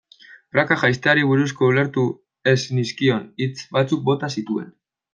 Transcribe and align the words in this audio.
Praka 0.53 0.77
jaisteari 0.83 1.25
buruzko 1.33 1.69
ulertu 1.75 2.07
ez 2.55 2.57
nizkion 2.81 3.31
hitz 3.45 3.55
batzuk 3.79 4.07
bota 4.13 4.35
zituen. 4.41 4.79